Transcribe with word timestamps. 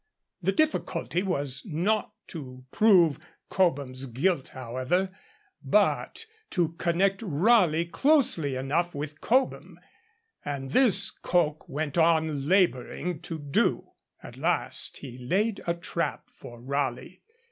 The 0.41 0.51
difficulty 0.51 1.21
was 1.21 1.61
not 1.63 2.11
to 2.29 2.65
prove 2.71 3.19
Cobham's 3.51 4.07
guilt, 4.07 4.47
however, 4.47 5.11
but 5.63 6.25
to 6.49 6.69
connect 6.79 7.21
Raleigh 7.21 7.85
closely 7.85 8.55
enough 8.55 8.95
with 8.95 9.21
Cobham, 9.21 9.79
and 10.43 10.71
this 10.71 11.11
Coke 11.11 11.69
went 11.69 11.99
on 11.99 12.47
labouring 12.49 13.19
to 13.21 13.37
do. 13.37 13.89
At 14.23 14.37
last 14.37 14.97
he 14.97 15.19
laid 15.19 15.61
a 15.67 15.75
trap 15.75 16.31
for 16.31 16.59
Raleigh. 16.59 17.21